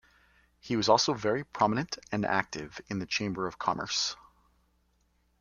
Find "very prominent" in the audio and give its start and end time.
1.13-1.99